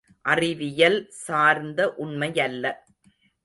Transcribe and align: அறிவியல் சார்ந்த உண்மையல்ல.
அறிவியல் 0.25 1.07
சார்ந்த 1.09 1.93
உண்மையல்ல. 1.97 2.65